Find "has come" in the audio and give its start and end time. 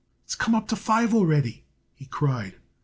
0.31-0.55